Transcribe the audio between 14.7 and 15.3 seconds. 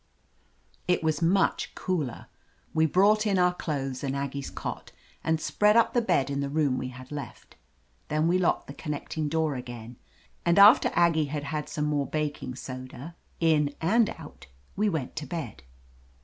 we went to